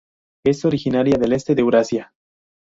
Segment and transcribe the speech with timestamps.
[0.43, 2.11] Es originaria del este de Eurasia.